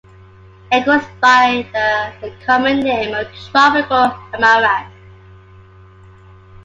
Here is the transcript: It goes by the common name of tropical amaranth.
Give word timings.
It 0.71 0.83
goes 0.83 1.03
by 1.21 1.63
the 1.71 2.33
common 2.43 2.79
name 2.79 3.13
of 3.13 3.27
tropical 3.51 4.05
amaranth. 4.33 4.91